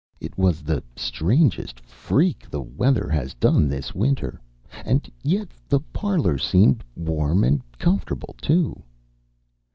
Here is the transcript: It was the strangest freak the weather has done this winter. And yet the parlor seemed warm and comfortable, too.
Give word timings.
It 0.19 0.35
was 0.35 0.63
the 0.63 0.81
strangest 0.95 1.79
freak 1.79 2.49
the 2.49 2.59
weather 2.59 3.07
has 3.07 3.35
done 3.35 3.69
this 3.69 3.93
winter. 3.93 4.41
And 4.83 5.07
yet 5.21 5.49
the 5.69 5.81
parlor 5.93 6.39
seemed 6.39 6.83
warm 6.95 7.43
and 7.43 7.61
comfortable, 7.77 8.33
too. 8.41 8.81